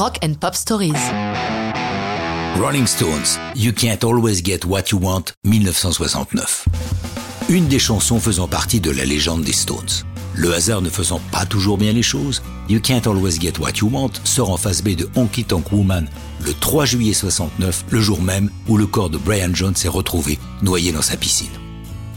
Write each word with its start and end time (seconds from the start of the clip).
Rock 0.00 0.18
and 0.24 0.32
Pop 0.40 0.54
Stories. 0.54 0.94
Rolling 2.58 2.86
Stones, 2.86 3.38
You 3.54 3.70
Can't 3.70 4.02
Always 4.02 4.42
Get 4.42 4.64
What 4.64 4.84
You 4.92 4.98
Want, 4.98 5.34
1969. 5.44 6.64
Une 7.50 7.68
des 7.68 7.78
chansons 7.78 8.18
faisant 8.18 8.48
partie 8.48 8.80
de 8.80 8.90
la 8.90 9.04
légende 9.04 9.42
des 9.42 9.52
Stones. 9.52 10.06
Le 10.34 10.54
hasard 10.54 10.80
ne 10.80 10.88
faisant 10.88 11.20
pas 11.30 11.44
toujours 11.44 11.76
bien 11.76 11.92
les 11.92 12.02
choses, 12.02 12.40
You 12.70 12.80
Can't 12.80 13.02
Always 13.06 13.38
Get 13.38 13.58
What 13.60 13.72
You 13.82 13.90
Want 13.92 14.12
sort 14.24 14.48
en 14.48 14.56
face 14.56 14.82
B 14.82 14.96
de 14.96 15.06
Honky 15.16 15.44
Tonk 15.44 15.70
Woman 15.70 16.08
le 16.46 16.54
3 16.54 16.86
juillet 16.86 17.12
69, 17.12 17.84
le 17.90 18.00
jour 18.00 18.22
même 18.22 18.48
où 18.68 18.78
le 18.78 18.86
corps 18.86 19.10
de 19.10 19.18
Brian 19.18 19.50
Jones 19.52 19.76
s'est 19.76 19.88
retrouvé 19.88 20.38
noyé 20.62 20.92
dans 20.92 21.02
sa 21.02 21.18
piscine. 21.18 21.52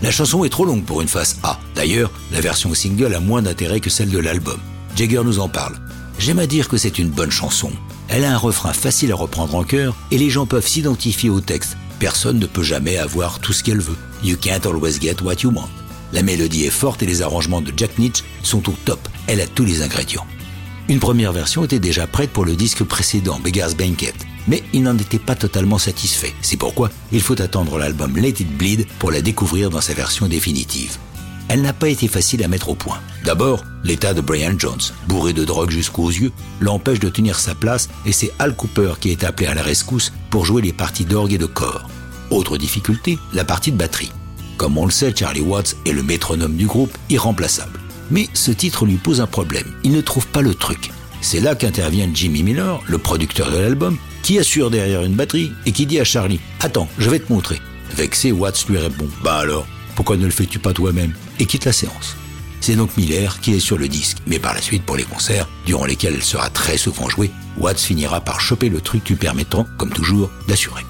La 0.00 0.12
chanson 0.12 0.44
est 0.44 0.48
trop 0.48 0.64
longue 0.64 0.84
pour 0.84 1.02
une 1.02 1.08
face 1.08 1.38
A. 1.42 1.58
D'ailleurs, 1.74 2.12
la 2.30 2.40
version 2.40 2.72
single 2.72 3.16
a 3.16 3.20
moins 3.20 3.42
d'intérêt 3.42 3.80
que 3.80 3.90
celle 3.90 4.10
de 4.10 4.18
l'album. 4.20 4.60
Jagger 4.94 5.22
nous 5.24 5.40
en 5.40 5.48
parle. 5.48 5.74
J'aime 6.18 6.38
à 6.38 6.46
dire 6.46 6.68
que 6.68 6.76
c'est 6.76 6.98
une 6.98 7.10
bonne 7.10 7.30
chanson. 7.30 7.70
Elle 8.08 8.24
a 8.24 8.32
un 8.32 8.38
refrain 8.38 8.72
facile 8.72 9.12
à 9.12 9.16
reprendre 9.16 9.54
en 9.54 9.64
chœur 9.64 9.96
et 10.10 10.18
les 10.18 10.30
gens 10.30 10.46
peuvent 10.46 10.66
s'identifier 10.66 11.30
au 11.30 11.40
texte. 11.40 11.76
Personne 11.98 12.38
ne 12.38 12.46
peut 12.46 12.62
jamais 12.62 12.96
avoir 12.96 13.40
tout 13.40 13.52
ce 13.52 13.62
qu'elle 13.62 13.80
veut. 13.80 13.96
You 14.22 14.36
can't 14.36 14.66
always 14.66 15.00
get 15.00 15.22
what 15.22 15.42
you 15.42 15.50
want. 15.50 15.68
La 16.12 16.22
mélodie 16.22 16.64
est 16.64 16.70
forte 16.70 17.02
et 17.02 17.06
les 17.06 17.22
arrangements 17.22 17.60
de 17.60 17.72
Jack 17.76 17.98
Nitch 17.98 18.22
sont 18.42 18.68
au 18.68 18.74
top. 18.84 19.08
Elle 19.26 19.40
a 19.40 19.46
tous 19.46 19.64
les 19.64 19.82
ingrédients. 19.82 20.26
Une 20.88 21.00
première 21.00 21.32
version 21.32 21.64
était 21.64 21.78
déjà 21.78 22.06
prête 22.06 22.30
pour 22.30 22.44
le 22.44 22.56
disque 22.56 22.84
précédent, 22.84 23.40
Beggar's 23.42 23.74
Banquet, 23.74 24.12
mais 24.46 24.62
il 24.74 24.82
n'en 24.82 24.96
était 24.98 25.18
pas 25.18 25.34
totalement 25.34 25.78
satisfait. 25.78 26.34
C'est 26.42 26.58
pourquoi 26.58 26.90
il 27.10 27.22
faut 27.22 27.40
attendre 27.40 27.78
l'album 27.78 28.16
Let 28.18 28.40
It 28.40 28.56
Bleed 28.56 28.86
pour 28.98 29.10
la 29.10 29.22
découvrir 29.22 29.70
dans 29.70 29.80
sa 29.80 29.94
version 29.94 30.28
définitive. 30.28 30.98
Elle 31.48 31.62
n'a 31.62 31.72
pas 31.72 31.88
été 31.88 32.08
facile 32.08 32.42
à 32.42 32.48
mettre 32.48 32.70
au 32.70 32.74
point. 32.74 32.98
D'abord, 33.24 33.64
l'état 33.82 34.14
de 34.14 34.20
Brian 34.20 34.54
Jones, 34.58 34.80
bourré 35.08 35.32
de 35.32 35.44
drogue 35.44 35.70
jusqu'aux 35.70 36.10
yeux, 36.10 36.32
l'empêche 36.60 37.00
de 37.00 37.08
tenir 37.08 37.38
sa 37.38 37.54
place 37.54 37.88
et 38.06 38.12
c'est 38.12 38.32
Al 38.38 38.56
Cooper 38.56 38.94
qui 39.00 39.10
est 39.10 39.24
appelé 39.24 39.46
à 39.46 39.54
la 39.54 39.62
rescousse 39.62 40.12
pour 40.30 40.44
jouer 40.44 40.62
les 40.62 40.72
parties 40.72 41.04
d'orgue 41.04 41.34
et 41.34 41.38
de 41.38 41.46
corps. 41.46 41.88
Autre 42.30 42.56
difficulté, 42.56 43.18
la 43.32 43.44
partie 43.44 43.72
de 43.72 43.76
batterie. 43.76 44.12
Comme 44.56 44.78
on 44.78 44.86
le 44.86 44.90
sait, 44.90 45.14
Charlie 45.14 45.40
Watts 45.40 45.76
est 45.86 45.92
le 45.92 46.02
métronome 46.02 46.56
du 46.56 46.66
groupe, 46.66 46.96
irremplaçable. 47.10 47.80
Mais 48.10 48.28
ce 48.34 48.50
titre 48.50 48.86
lui 48.86 48.96
pose 48.96 49.20
un 49.20 49.26
problème. 49.26 49.72
Il 49.82 49.92
ne 49.92 50.00
trouve 50.00 50.26
pas 50.28 50.42
le 50.42 50.54
truc. 50.54 50.90
C'est 51.20 51.40
là 51.40 51.54
qu'intervient 51.54 52.08
Jimmy 52.12 52.42
Miller, 52.42 52.80
le 52.86 52.98
producteur 52.98 53.50
de 53.50 53.56
l'album, 53.56 53.96
qui 54.22 54.38
assure 54.38 54.70
derrière 54.70 55.02
une 55.02 55.14
batterie 55.14 55.52
et 55.66 55.72
qui 55.72 55.86
dit 55.86 56.00
à 56.00 56.04
Charlie 56.04 56.40
Attends, 56.60 56.88
je 56.98 57.10
vais 57.10 57.18
te 57.18 57.32
montrer. 57.32 57.60
Vexé, 57.96 58.32
Watts 58.32 58.66
lui 58.68 58.78
répond 58.78 59.08
Bah 59.22 59.36
alors, 59.36 59.66
pourquoi 59.94 60.16
ne 60.16 60.24
le 60.24 60.30
fais-tu 60.30 60.58
pas 60.58 60.72
toi-même 60.72 61.12
Et 61.38 61.46
quitte 61.46 61.64
la 61.64 61.72
séance. 61.72 62.16
C'est 62.60 62.76
donc 62.76 62.96
Miller 62.96 63.40
qui 63.40 63.52
est 63.54 63.60
sur 63.60 63.76
le 63.76 63.88
disque, 63.88 64.18
mais 64.26 64.38
par 64.38 64.54
la 64.54 64.62
suite 64.62 64.84
pour 64.84 64.96
les 64.96 65.04
concerts, 65.04 65.48
durant 65.66 65.84
lesquels 65.84 66.14
elle 66.14 66.22
sera 66.22 66.48
très 66.48 66.78
souvent 66.78 67.08
jouée, 67.08 67.30
Watts 67.58 67.78
finira 67.78 68.20
par 68.20 68.40
choper 68.40 68.68
le 68.68 68.80
truc 68.80 69.08
lui 69.08 69.16
permettant, 69.16 69.66
comme 69.76 69.90
toujours, 69.90 70.30
d'assurer. 70.48 70.82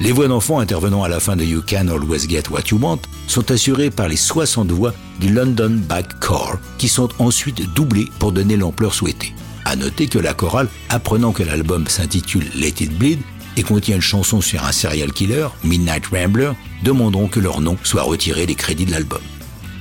Les 0.00 0.10
voix 0.10 0.26
d'enfants 0.26 0.58
intervenant 0.58 1.04
à 1.04 1.08
la 1.08 1.20
fin 1.20 1.36
de 1.36 1.44
You 1.44 1.62
Can 1.66 1.86
Always 1.86 2.28
Get 2.28 2.50
What 2.50 2.62
You 2.70 2.78
Want 2.78 2.98
sont 3.28 3.50
assurées 3.52 3.90
par 3.90 4.08
les 4.08 4.16
60 4.16 4.72
voix 4.72 4.92
du 5.20 5.32
London 5.32 5.80
Back 5.88 6.18
Core 6.18 6.58
qui 6.78 6.88
sont 6.88 7.08
ensuite 7.20 7.72
doublées 7.74 8.08
pour 8.18 8.32
donner 8.32 8.56
l'ampleur 8.56 8.92
souhaitée. 8.92 9.32
À 9.64 9.76
noter 9.76 10.08
que 10.08 10.18
la 10.18 10.34
chorale, 10.34 10.68
apprenant 10.88 11.32
que 11.32 11.44
l'album 11.44 11.86
s'intitule 11.86 12.44
Let 12.56 12.82
It 12.82 12.98
Bleed 12.98 13.20
et 13.56 13.62
contient 13.62 13.96
une 13.96 14.02
chanson 14.02 14.40
sur 14.40 14.64
un 14.64 14.72
serial 14.72 15.12
killer, 15.12 15.48
Midnight 15.62 16.06
Rambler, 16.06 16.52
demanderont 16.82 17.28
que 17.28 17.40
leur 17.40 17.60
nom 17.60 17.76
soit 17.82 18.02
retiré 18.02 18.46
des 18.46 18.54
crédits 18.54 18.86
de 18.86 18.90
l'album. 18.90 19.20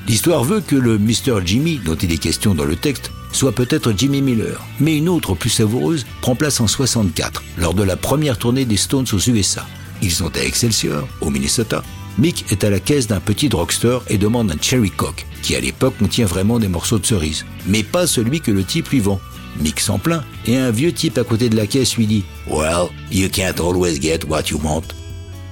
L'histoire 0.08 0.44
veut 0.44 0.62
que 0.62 0.76
le 0.76 0.98
Mr. 0.98 1.42
Jimmy, 1.46 1.80
dont 1.84 1.96
il 1.96 2.12
est 2.12 2.18
question 2.18 2.54
dans 2.54 2.66
le 2.66 2.76
texte, 2.76 3.12
soit 3.32 3.54
peut-être 3.54 3.94
Jimmy 3.96 4.22
Miller, 4.22 4.62
mais 4.80 4.98
une 4.98 5.10
autre 5.10 5.34
plus 5.34 5.50
savoureuse 5.50 6.06
prend 6.22 6.36
place 6.36 6.60
en 6.60 6.68
64, 6.68 7.44
lors 7.58 7.74
de 7.74 7.84
la 7.84 7.96
première 7.96 8.38
tournée 8.38 8.66
des 8.66 8.78
Stones 8.78 9.08
aux 9.12 9.30
USA. 9.30 9.66
Ils 10.02 10.12
sont 10.12 10.36
à 10.36 10.42
Excelsior, 10.42 11.08
au 11.22 11.30
Minnesota. 11.30 11.84
Mick 12.18 12.52
est 12.52 12.64
à 12.64 12.70
la 12.70 12.80
caisse 12.80 13.08
d'un 13.08 13.20
petit 13.20 13.50
drugstore 13.50 14.04
et 14.08 14.18
demande 14.18 14.52
un 14.52 14.62
Cherry 14.62 14.92
Coke, 14.92 15.26
qui 15.42 15.56
à 15.56 15.60
l'époque 15.60 15.96
contient 15.98 16.26
vraiment 16.26 16.60
des 16.60 16.68
morceaux 16.68 17.00
de 17.00 17.06
cerise, 17.06 17.46
mais 17.66 17.84
pas 17.84 18.06
celui 18.06 18.40
que 18.40 18.52
le 18.52 18.64
type 18.64 18.90
lui 18.90 19.00
vend. 19.00 19.20
Mick 19.60 19.80
s'en 19.80 20.00
plaint, 20.00 20.24
et 20.46 20.58
un 20.58 20.72
vieux 20.72 20.92
type 20.92 21.18
à 21.18 21.24
côté 21.24 21.50
de 21.50 21.56
la 21.56 21.68
caisse 21.68 21.96
lui 21.96 22.08
dit 22.08 22.24
Well, 22.48 22.88
you 23.12 23.30
can't 23.30 23.60
always 23.60 24.00
get 24.02 24.26
what 24.28 24.44
you 24.50 24.60
want. 24.64 24.84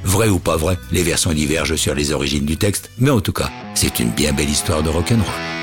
Vrai 0.04 0.30
ou 0.30 0.40
pas 0.40 0.58
vrai, 0.58 0.78
les 0.92 1.04
versions 1.04 1.34
divergent 1.34 1.76
sur 1.76 1.94
les 1.94 2.12
origines 2.12 2.46
du 2.46 2.58
texte, 2.58 2.90
mais 2.98 3.12
en 3.12 3.22
tout 3.22 3.34
cas, 3.34 3.52
c'est 3.76 4.00
une 4.00 4.10
bien 4.10 4.34
belle 4.34 4.50
histoire 4.50 4.82
de 4.82 4.90
rock'n'roll. 4.90 5.61